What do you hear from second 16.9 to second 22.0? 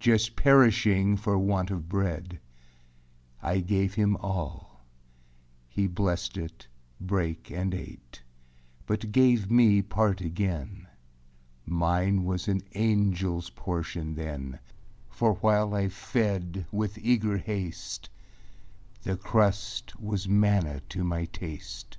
eager haste, The crust was manna to my taste.